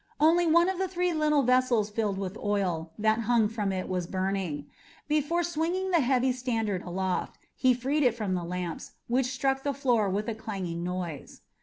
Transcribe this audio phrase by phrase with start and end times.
[0.19, 4.07] Only one of the three little vessels filled with oil that hung from it was
[4.07, 4.65] burning.
[5.07, 9.75] Before swinging the heavy standard aloft, he freed it from the lamps, which struck the
[9.75, 11.41] floor with a clanging noise.